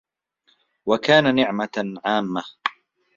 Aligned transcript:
وَكَانَ 0.85 1.35
نِعْمَةً 1.35 1.95
عَامَّةً 2.05 2.43